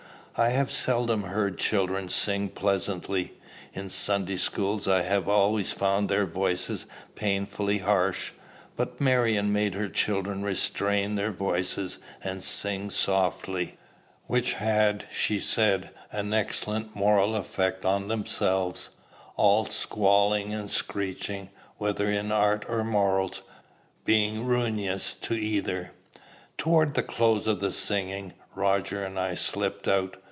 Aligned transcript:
I 0.37 0.49
have 0.51 0.71
seldom 0.71 1.23
heard 1.25 1.59
children 1.59 2.07
sing 2.07 2.49
pleasantly. 2.49 3.33
In 3.73 3.89
Sunday 3.89 4.37
schools 4.37 4.87
I 4.87 5.03
have 5.03 5.29
always 5.29 5.71
found 5.71 6.09
their 6.09 6.25
voices 6.25 6.87
painfully 7.13 7.79
harsh. 7.79 8.31
But 8.75 8.99
Marion 8.99 9.53
made 9.53 9.75
her 9.75 9.87
children 9.89 10.41
restrain 10.41 11.13
their 11.13 11.31
voices, 11.31 11.99
and 12.23 12.41
sing 12.41 12.89
softly; 12.89 13.77
which 14.25 14.53
had, 14.53 15.05
she 15.11 15.39
said, 15.39 15.91
an 16.11 16.33
excellent 16.33 16.95
moral 16.95 17.35
effect 17.35 17.85
on 17.85 18.07
themselves, 18.07 18.91
all 19.35 19.65
squalling 19.65 20.55
and 20.55 20.71
screeching, 20.71 21.51
whether 21.77 22.09
in 22.09 22.31
art 22.31 22.65
or 22.67 22.83
morals, 22.83 23.43
being 24.05 24.43
ruinous 24.43 25.13
to 25.21 25.35
either. 25.35 25.91
Toward 26.57 26.95
the 26.95 27.03
close 27.03 27.45
of 27.45 27.59
the 27.59 27.71
singing, 27.71 28.33
Roger 28.55 29.05
and 29.05 29.19
I 29.19 29.35
slipped 29.35 29.87
out. 29.87 30.17